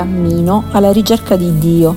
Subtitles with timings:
[0.00, 1.94] cammino alla ricerca di Dio,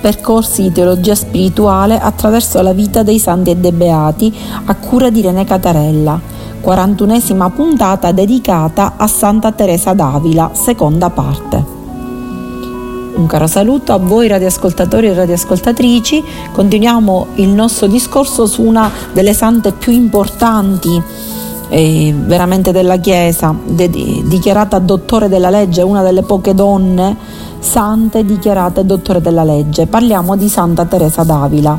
[0.00, 4.34] percorsi di teologia spirituale attraverso la vita dei santi e dei beati
[4.64, 6.18] a cura di Rene Catarella,
[6.62, 11.80] 41esima puntata dedicata a Santa Teresa d'Avila, seconda parte.
[13.14, 16.24] Un caro saluto a voi radioascoltatori e radioascoltatrici.
[16.52, 21.02] Continuiamo il nostro discorso su una delle sante più importanti
[21.68, 29.20] eh, veramente della Chiesa, dichiarata dottore della legge, una delle poche donne sante dichiarate dottore
[29.20, 29.86] della legge.
[29.86, 31.78] Parliamo di Santa Teresa d'Avila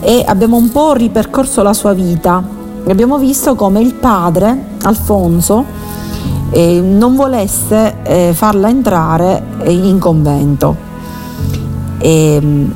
[0.00, 2.42] e abbiamo un po' ripercorso la sua vita.
[2.86, 5.64] Abbiamo visto come il padre Alfonso
[6.50, 10.76] eh, non volesse eh, farla entrare in convento.
[11.98, 12.74] E, ehm,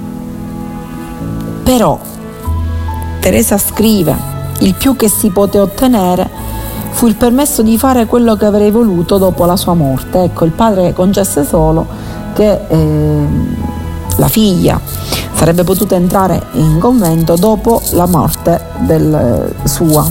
[1.64, 1.98] però
[3.20, 4.14] Teresa scrive,
[4.60, 6.28] il più che si poté ottenere
[6.90, 10.22] fu il permesso di fare quello che avrei voluto dopo la sua morte.
[10.22, 12.01] Ecco, il padre concesse solo
[12.32, 13.26] che eh,
[14.16, 14.80] la figlia
[15.34, 20.08] sarebbe potuta entrare in convento dopo la morte del, sua,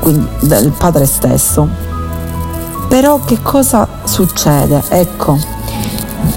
[0.00, 1.68] quindi del padre stesso.
[2.88, 4.82] Però che cosa succede?
[4.88, 5.38] Ecco,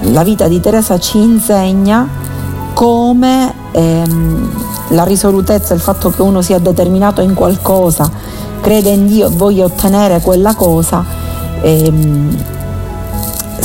[0.02, 2.08] la vita di Teresa ci insegna
[2.74, 4.50] come ehm,
[4.88, 8.10] la risolutezza, il fatto che uno sia determinato in qualcosa,
[8.60, 11.04] crede in Dio e voglia ottenere quella cosa,
[11.60, 12.36] ehm,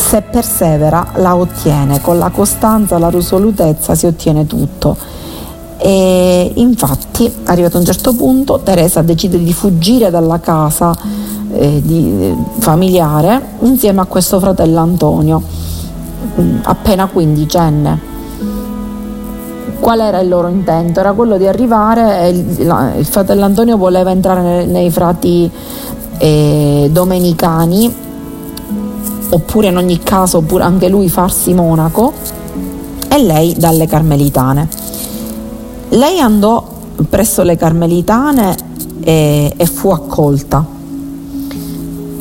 [0.06, 4.96] se persevera la ottiene, con la costanza, la risolutezza si ottiene tutto.
[5.78, 10.96] E infatti, arrivato a un certo punto, Teresa decide di fuggire dalla casa
[11.54, 15.42] eh, di, eh, familiare insieme a questo fratello Antonio,
[16.40, 18.14] mm, appena quindicenne.
[19.80, 21.00] Qual era il loro intento?
[21.00, 25.50] Era quello di arrivare, il, il fratello Antonio voleva entrare nei, nei frati
[26.20, 28.04] eh, domenicani,
[29.36, 32.14] oppure in ogni caso oppure anche lui farsi monaco,
[33.08, 34.68] e lei dalle carmelitane.
[35.90, 36.66] Lei andò
[37.10, 38.56] presso le carmelitane
[39.04, 40.74] e, e fu accolta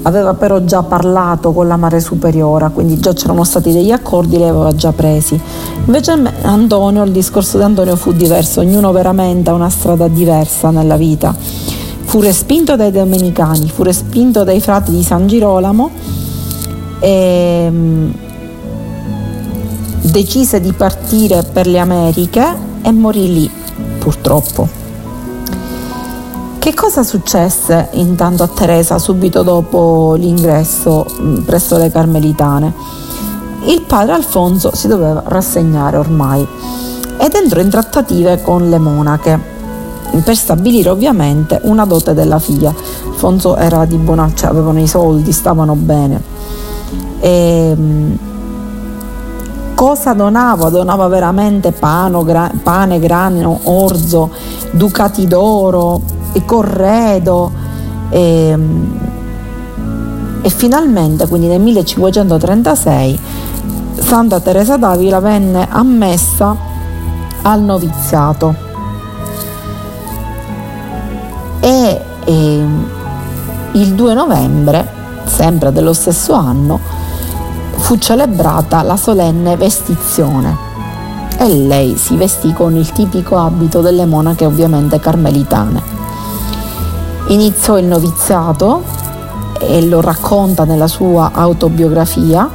[0.07, 4.45] aveva però già parlato con la Mare Superiora, quindi già c'erano stati degli accordi, li
[4.45, 5.39] aveva già presi.
[5.87, 10.97] Invece Antonio, il discorso di Antonio fu diverso, ognuno veramente ha una strada diversa nella
[10.97, 11.35] vita.
[11.35, 15.91] Fu respinto dai domenicani, fu respinto dai frati di San Girolamo
[17.01, 18.11] e mm,
[20.03, 22.45] decise di partire per le Americhe
[22.83, 23.51] e morì lì,
[23.99, 24.83] purtroppo.
[26.59, 32.73] Che cosa successe intanto a Teresa subito dopo l'ingresso mm, presso le Carmelitane?
[33.67, 36.47] Il padre Alfonso si doveva rassegnare ormai
[37.19, 39.53] ed entrò in trattative con le monache
[40.23, 42.75] per stabilire ovviamente una dote della figlia.
[43.07, 46.34] Alfonso era di buona, cioè avevano i soldi, stavano bene.
[47.21, 48.15] E, mm,
[49.75, 50.71] cosa donava?
[50.71, 54.31] Donava veramente pano, gra, pane, grano, orzo,
[54.73, 56.01] ducati d'oro,
[56.35, 57.53] e corredo
[58.11, 58.59] e,
[60.43, 63.21] e finalmente quindi nel 1536
[64.01, 66.57] Santa Teresa d'Avila venne ammessa
[67.43, 68.55] al noviziato
[71.61, 72.65] e, e
[73.73, 76.79] il 2 novembre sempre dello stesso anno
[77.77, 80.57] fu celebrata la solenne vestizione
[81.39, 85.83] e lei si vestì con il tipico abito delle monache ovviamente carmelitane.
[87.29, 88.83] Iniziò il noviziato
[89.61, 92.49] e lo racconta nella sua autobiografia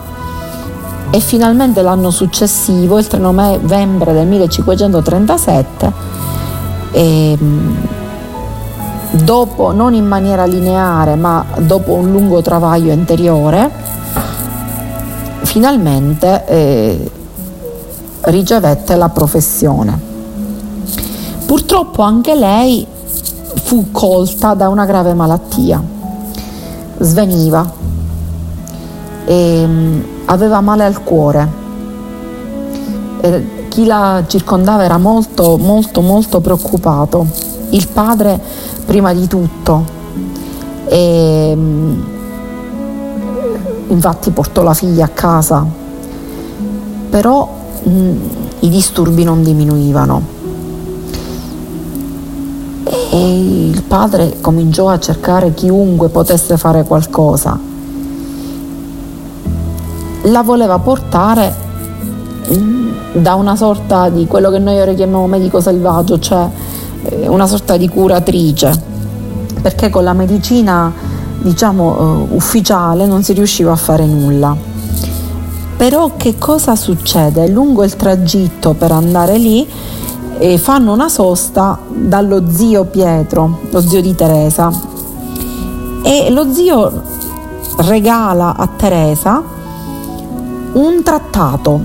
[1.11, 5.93] e finalmente l'anno successivo, il 3 novembre del 1537,
[6.91, 7.77] ehm,
[9.11, 13.69] dopo, non in maniera lineare ma dopo un lungo travaglio interiore,
[15.43, 17.11] finalmente eh,
[18.21, 20.07] ricevette la professione.
[21.45, 22.85] Purtroppo anche lei
[23.63, 25.81] fu colta da una grave malattia.
[26.99, 27.71] Sveniva
[29.25, 31.47] e mm, aveva male al cuore.
[33.21, 37.25] E chi la circondava era molto, molto, molto preoccupato.
[37.69, 38.39] Il padre
[38.89, 39.85] prima di tutto.
[40.87, 42.01] E, mm,
[43.89, 45.63] infatti portò la figlia a casa.
[47.11, 47.47] Però
[47.83, 48.17] mh, mm,
[48.61, 50.37] i disturbi non diminuivano
[53.11, 57.59] e il padre cominciò a cercare chiunque potesse fare qualcosa.
[60.23, 61.55] La voleva portare
[62.51, 66.49] mm, da una sorta di quello che noi ora chiamiamo medico selvaggio, cioè
[67.27, 68.71] una sorta di curatrice,
[69.61, 70.91] perché con la medicina
[71.41, 74.55] diciamo uh, ufficiale non si riusciva a fare nulla.
[75.77, 77.47] Però che cosa succede?
[77.47, 79.65] Lungo il tragitto per andare lì
[80.37, 84.71] eh, fanno una sosta dallo zio Pietro, lo zio di Teresa,
[86.03, 87.01] e lo zio
[87.77, 89.41] regala a Teresa
[90.71, 91.81] un trattato,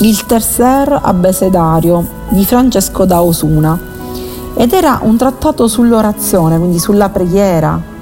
[0.00, 3.78] il Tercer Abecedario di Francesco da Osuna,
[4.58, 7.94] ed era un trattato sull'orazione, quindi sulla preghiera.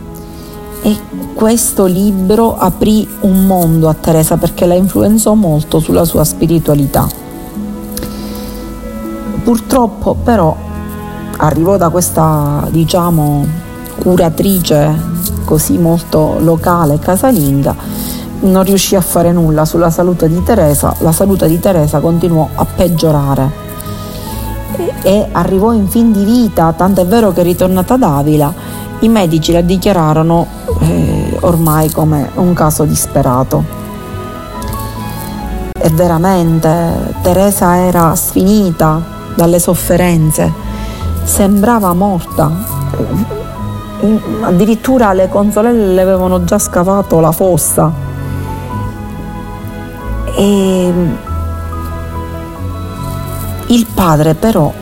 [0.82, 0.98] E
[1.34, 7.06] questo libro aprì un mondo a Teresa perché la influenzò molto sulla sua spiritualità.
[9.42, 10.56] Purtroppo però
[11.38, 13.44] arrivò da questa, diciamo,
[13.98, 15.12] curatrice
[15.44, 17.74] così molto locale, casalinga,
[18.40, 22.64] non riuscì a fare nulla sulla salute di Teresa, la salute di Teresa continuò a
[22.64, 23.63] peggiorare
[25.03, 28.53] e arrivò in fin di vita, tanto è vero che ritornata ad Avila,
[29.00, 30.47] i medici la dichiararono
[30.81, 33.82] eh, ormai come un caso disperato.
[35.73, 39.03] E veramente Teresa era sfinita
[39.35, 40.53] dalle sofferenze,
[41.25, 42.50] sembrava morta.
[44.43, 47.93] Addirittura le consolelle le avevano già scavato la fossa.
[50.37, 50.93] E
[53.75, 54.73] il padre però,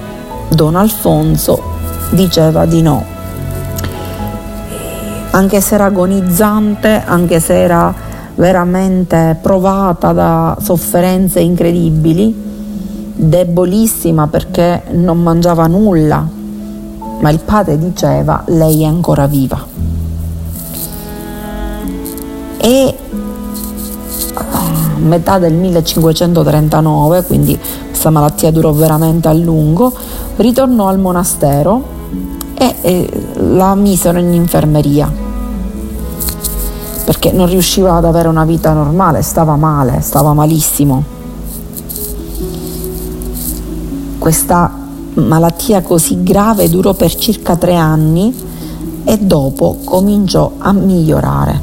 [0.51, 1.59] Don Alfonso,
[2.11, 3.03] diceva di no.
[5.31, 7.95] Anche se era agonizzante, anche se era
[8.35, 12.35] veramente provata da sofferenze incredibili,
[13.15, 16.27] debolissima perché non mangiava nulla,
[17.21, 19.65] ma il padre diceva lei è ancora viva.
[22.59, 22.97] E
[24.35, 24.61] a
[24.99, 27.59] metà del 1539, quindi
[28.03, 29.93] questa malattia durò veramente a lungo,
[30.35, 31.85] ritornò al monastero
[32.55, 35.09] e, e la misero in infermeria
[37.05, 41.05] perché non riusciva ad avere una vita normale, stava male, stava malissimo.
[44.19, 44.73] Questa
[45.15, 48.35] malattia così grave durò per circa tre anni
[49.05, 51.61] e dopo cominciò a migliorare.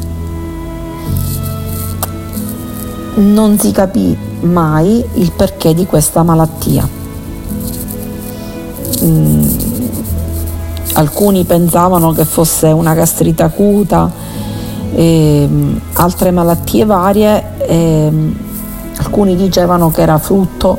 [3.15, 6.87] Non si capì mai il perché di questa malattia.
[9.03, 9.47] Mm,
[10.93, 14.11] alcuni pensavano che fosse una gastrite acuta,
[14.93, 18.35] ehm, altre malattie varie, ehm,
[18.97, 20.77] alcuni dicevano che era frutto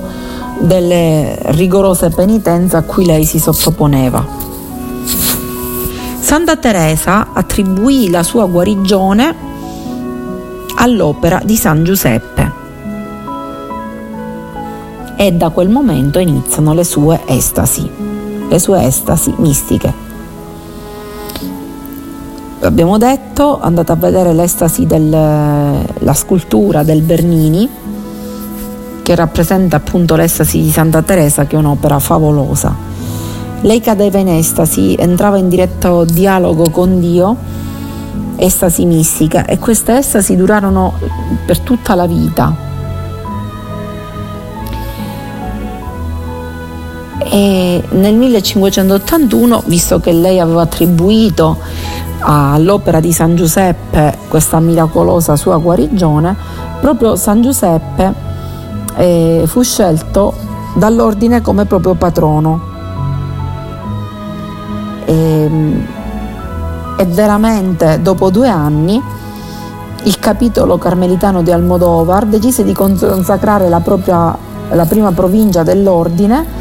[0.61, 4.39] delle rigorose penitenze a cui lei si sottoponeva.
[6.21, 9.49] Santa Teresa attribuì la sua guarigione
[10.77, 12.60] all'opera di San Giuseppe
[15.21, 17.87] e da quel momento iniziano le sue estasi,
[18.49, 19.93] le sue estasi mistiche.
[22.63, 27.69] Abbiamo detto, andate a vedere l'estasi della scultura del Bernini,
[29.03, 32.75] che rappresenta appunto l'estasi di Santa Teresa, che è un'opera favolosa.
[33.61, 37.37] Lei cadeva in estasi, entrava in diretto dialogo con Dio,
[38.37, 40.95] estasi mistica, e queste estasi durarono
[41.45, 42.69] per tutta la vita
[47.31, 51.59] e nel 1581, visto che lei aveva attribuito
[52.23, 56.35] all'opera di San Giuseppe questa miracolosa sua guarigione,
[56.81, 58.13] proprio San Giuseppe
[58.97, 60.35] eh, fu scelto
[60.75, 62.69] dall'ordine come proprio patrono.
[65.05, 65.51] E,
[66.97, 69.01] e veramente dopo due anni
[70.03, 74.37] il capitolo carmelitano di Almodovar decise di consacrare la, propria,
[74.71, 76.60] la prima provincia dell'ordine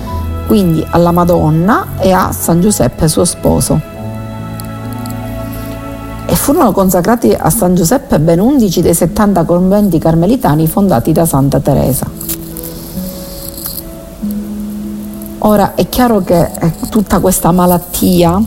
[0.50, 3.80] quindi alla Madonna e a San Giuseppe suo sposo.
[6.26, 11.60] E furono consacrati a San Giuseppe ben 11 dei 70 conventi carmelitani fondati da Santa
[11.60, 12.10] Teresa.
[15.38, 18.42] Ora è chiaro che eh, tutta questa malattia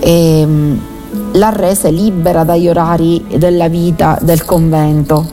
[0.00, 0.78] eh,
[1.34, 5.24] la rese libera dagli orari della vita del convento,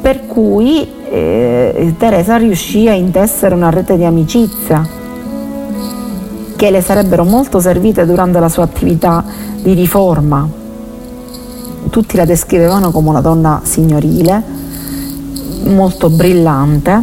[0.00, 4.86] per cui eh, Teresa riuscì a intessere una rete di amicizia
[6.56, 9.24] che le sarebbero molto servite durante la sua attività
[9.62, 10.48] di riforma.
[11.90, 14.42] Tutti la descrivevano come una donna signorile,
[15.64, 17.00] molto brillante,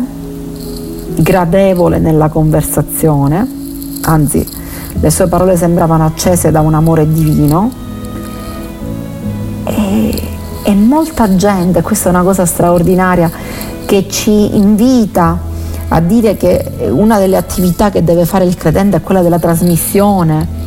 [1.15, 3.47] gradevole nella conversazione,
[4.01, 4.45] anzi
[4.99, 7.71] le sue parole sembravano accese da un amore divino
[9.65, 10.21] e,
[10.63, 13.29] e molta gente, questa è una cosa straordinaria,
[13.85, 15.37] che ci invita
[15.87, 20.63] a dire che una delle attività che deve fare il credente è quella della trasmissione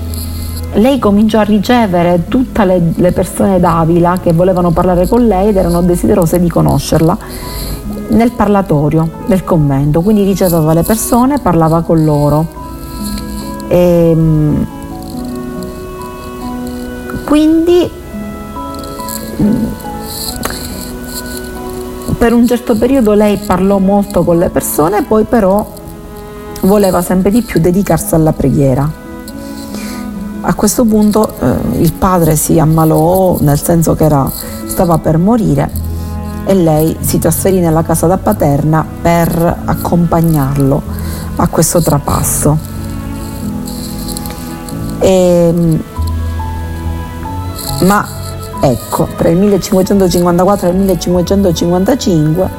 [0.75, 5.57] lei cominciò a ricevere tutte le, le persone d'Avila che volevano parlare con lei ed
[5.57, 7.17] erano desiderose di conoscerla
[8.09, 12.47] nel parlatorio del convento, quindi riceveva le persone, parlava con loro.
[13.69, 14.67] E, ehm,
[17.25, 17.91] quindi
[22.19, 25.65] per un certo periodo lei parlò molto con le persone, poi però
[26.63, 28.91] voleva sempre di più dedicarsi alla preghiera.
[30.41, 34.29] A questo punto eh, il padre si ammalò, nel senso che era,
[34.67, 35.71] stava per morire
[36.45, 40.83] e lei si trasferì nella casa da paterna per accompagnarlo
[41.37, 42.59] a questo trapasso.
[44.99, 45.83] E, ehm,
[47.83, 48.18] ma
[48.61, 52.51] ecco, tra il 1554 e il 1555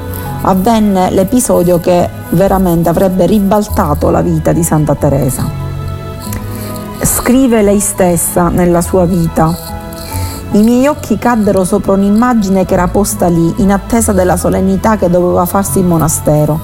[0.42, 5.68] avvenne l'episodio che veramente avrebbe ribaltato la vita di Santa Teresa.
[7.02, 9.78] Scrive lei stessa nella sua vita
[10.52, 15.08] i miei occhi caddero sopra un'immagine che era posta lì, in attesa della solennità che
[15.08, 16.60] doveva farsi in monastero.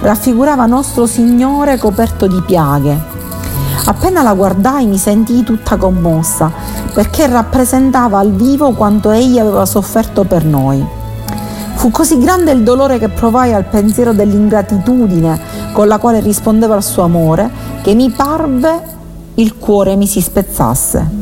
[0.00, 3.00] Raffigurava nostro Signore coperto di piaghe.
[3.84, 6.50] Appena la guardai mi sentii tutta commossa,
[6.92, 10.84] perché rappresentava al vivo quanto egli aveva sofferto per noi.
[11.74, 15.40] Fu così grande il dolore che provai al pensiero dell'ingratitudine
[15.72, 17.50] con la quale rispondeva al suo amore,
[17.82, 18.82] che mi parve
[19.34, 21.20] il cuore mi si spezzasse.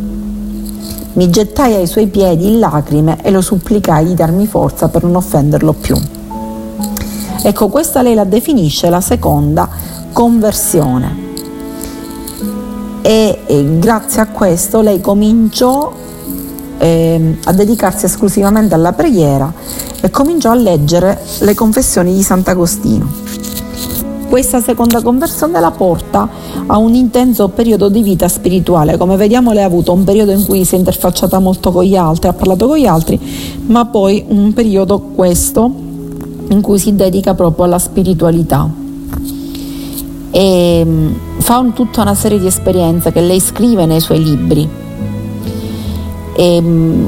[1.12, 5.16] Mi gettai ai suoi piedi in lacrime e lo supplicai di darmi forza per non
[5.16, 5.96] offenderlo più.
[7.42, 9.68] Ecco, questa lei la definisce la seconda
[10.12, 11.29] conversione.
[13.02, 15.92] E, e grazie a questo lei cominciò
[16.78, 19.52] eh, a dedicarsi esclusivamente alla preghiera
[20.00, 23.28] e cominciò a leggere le confessioni di Sant'Agostino.
[24.28, 26.28] Questa seconda conversione la porta
[26.66, 28.96] a un intenso periodo di vita spirituale.
[28.96, 31.96] Come vediamo lei ha avuto un periodo in cui si è interfacciata molto con gli
[31.96, 33.18] altri, ha parlato con gli altri,
[33.66, 35.68] ma poi un periodo questo
[36.48, 38.68] in cui si dedica proprio alla spiritualità.
[40.30, 44.68] E mm, fa un, tutta una serie di esperienze che lei scrive nei suoi libri.
[46.36, 47.06] E, mm,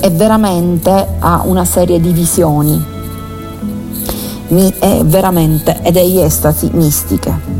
[0.00, 2.94] e veramente ha una serie di visioni
[4.78, 7.54] è veramente ed è estasi mistiche.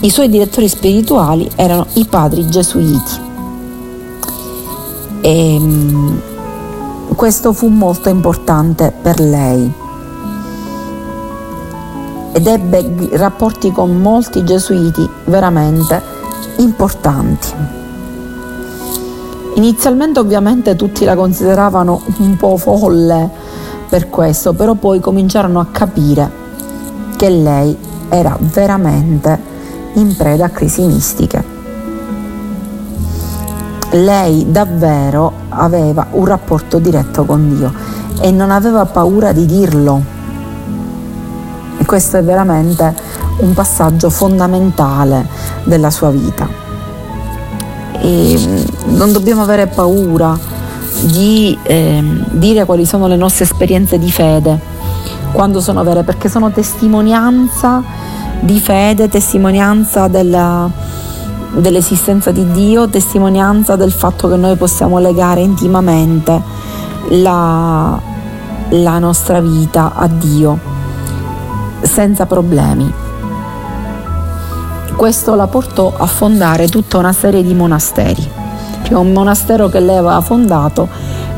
[0.00, 3.20] I suoi direttori spirituali erano i padri gesuiti.
[5.20, 6.20] E ehm,
[7.14, 9.72] questo fu molto importante per lei
[12.32, 16.02] ed ebbe rapporti con molti gesuiti veramente
[16.56, 17.48] importanti.
[19.54, 23.28] Inizialmente ovviamente tutti la consideravano un po' folle
[23.88, 26.30] per questo, però poi cominciarono a capire
[27.16, 27.76] che lei
[28.08, 29.38] era veramente
[29.94, 31.44] in preda a crisi mistiche.
[33.90, 37.72] Lei davvero aveva un rapporto diretto con Dio
[38.20, 40.21] e non aveva paura di dirlo.
[41.92, 42.94] Questo è veramente
[43.40, 45.28] un passaggio fondamentale
[45.64, 46.48] della sua vita.
[48.00, 50.34] E mm, non dobbiamo avere paura
[51.02, 54.58] di eh, dire quali sono le nostre esperienze di fede,
[55.32, 57.82] quando sono vere, perché sono testimonianza
[58.40, 60.70] di fede, testimonianza della,
[61.56, 66.40] dell'esistenza di Dio, testimonianza del fatto che noi possiamo legare intimamente
[67.10, 68.00] la,
[68.70, 70.71] la nostra vita a Dio
[71.82, 72.92] senza problemi.
[74.96, 78.40] Questo la portò a fondare tutta una serie di monasteri
[78.82, 80.88] che un monastero che lei aveva fondato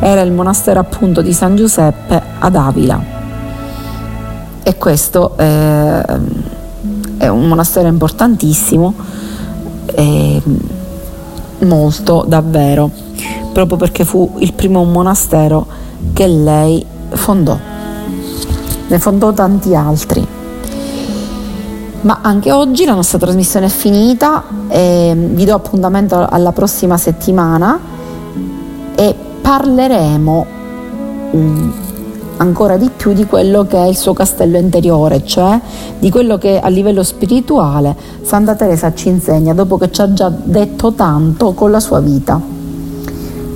[0.00, 3.02] era il monastero appunto di San Giuseppe ad Avila.
[4.62, 6.04] E questo è,
[7.18, 8.94] è un monastero importantissimo,
[11.60, 12.90] molto davvero,
[13.52, 15.66] proprio perché fu il primo monastero
[16.12, 17.56] che lei fondò.
[18.88, 20.33] Ne fondò tanti altri.
[22.04, 27.78] Ma anche oggi la nostra trasmissione è finita, vi do appuntamento alla prossima settimana
[28.94, 30.46] e parleremo
[31.30, 31.72] um,
[32.36, 35.58] ancora di più di quello che è il suo castello interiore, cioè
[35.98, 40.30] di quello che a livello spirituale Santa Teresa ci insegna dopo che ci ha già
[40.30, 42.38] detto tanto con la sua vita.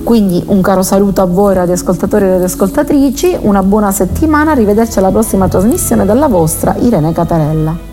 [0.05, 5.49] Quindi un caro saluto a voi radioascoltatori e radioascoltatrici, una buona settimana, arrivederci alla prossima
[5.49, 7.88] trasmissione dalla vostra Irene Catarella.